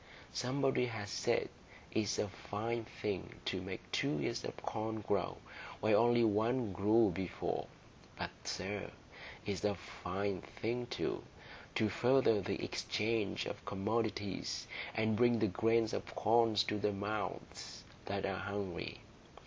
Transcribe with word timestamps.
Somebody 0.33 0.87
has 0.87 1.11
said 1.11 1.47
it's 1.91 2.17
a 2.17 2.27
fine 2.27 2.85
thing 2.85 3.35
to 3.45 3.61
make 3.61 3.91
two 3.91 4.19
ears 4.19 4.43
of 4.43 4.57
corn 4.63 5.01
grow 5.01 5.37
where 5.79 5.95
only 5.95 6.23
one 6.23 6.73
grew 6.73 7.11
before; 7.13 7.67
but, 8.17 8.31
sir, 8.43 8.89
it's 9.45 9.63
a 9.63 9.75
fine 9.75 10.41
thing, 10.41 10.87
too, 10.87 11.21
to 11.75 11.87
further 11.87 12.41
the 12.41 12.63
exchange 12.65 13.45
of 13.45 13.63
commodities, 13.63 14.65
and 14.95 15.15
bring 15.15 15.37
the 15.37 15.45
grains 15.45 15.93
of 15.93 16.15
corn 16.15 16.55
to 16.55 16.79
the 16.79 16.91
mouths 16.91 17.83
that 18.05 18.25
are 18.25 18.37
hungry. 18.39 19.01